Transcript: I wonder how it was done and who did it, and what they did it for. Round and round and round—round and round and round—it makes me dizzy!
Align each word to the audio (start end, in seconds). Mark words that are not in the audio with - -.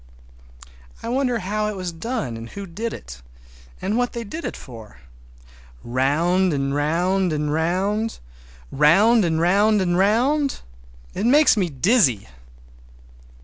I 1.03 1.09
wonder 1.09 1.37
how 1.37 1.67
it 1.67 1.75
was 1.75 1.91
done 1.91 2.35
and 2.35 2.49
who 2.49 2.65
did 2.65 2.91
it, 2.91 3.21
and 3.79 3.99
what 3.99 4.13
they 4.13 4.23
did 4.23 4.43
it 4.45 4.57
for. 4.57 4.99
Round 5.83 6.51
and 6.53 6.73
round 6.73 7.31
and 7.31 7.53
round—round 7.53 9.23
and 9.23 9.39
round 9.39 9.79
and 9.79 9.95
round—it 9.99 11.25
makes 11.27 11.55
me 11.55 11.69
dizzy! 11.69 12.27